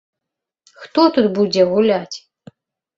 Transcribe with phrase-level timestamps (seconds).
[0.81, 2.17] Хто тут будзе гуляць?